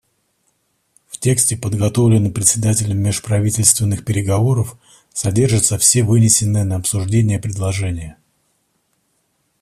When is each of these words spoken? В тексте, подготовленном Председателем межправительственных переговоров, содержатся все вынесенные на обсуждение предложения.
В 1.09 1.17
тексте, 1.19 1.55
подготовленном 1.55 2.33
Председателем 2.33 2.97
межправительственных 2.97 4.03
переговоров, 4.03 4.75
содержатся 5.13 5.77
все 5.77 6.01
вынесенные 6.01 6.63
на 6.63 6.77
обсуждение 6.77 7.37
предложения. 7.39 8.17